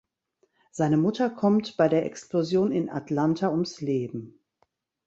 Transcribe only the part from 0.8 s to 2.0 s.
Mutter kommt bei